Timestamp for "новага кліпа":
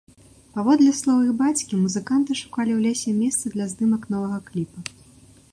4.15-4.79